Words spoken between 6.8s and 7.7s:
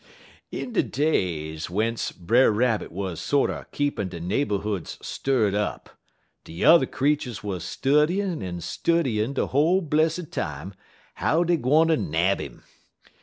creeturs wuz